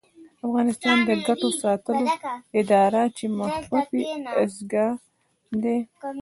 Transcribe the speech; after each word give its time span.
افغانستان 0.45 0.97
د 1.07 1.09
ګټو 1.27 1.49
ساتلو 1.61 2.05
اداره 2.61 3.01
چې 3.17 3.25
مخفف 3.39 3.87
یې 4.01 4.07
اګسا 4.41 4.85
دی 5.63 5.77